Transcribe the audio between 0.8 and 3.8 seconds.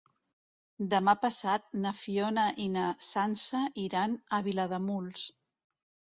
Demà passat na Fiona i na Sança